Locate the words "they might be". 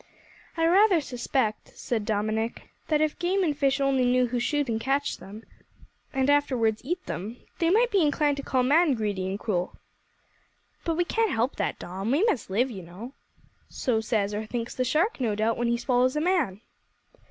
7.59-8.01